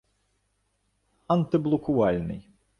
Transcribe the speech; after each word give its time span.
антиблокувальний 1.27 2.49